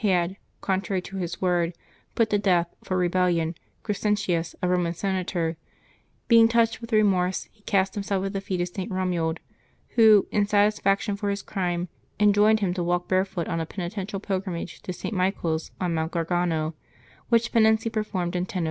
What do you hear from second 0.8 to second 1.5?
to his